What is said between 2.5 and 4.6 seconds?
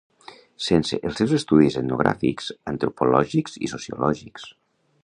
antropològics i sociològics.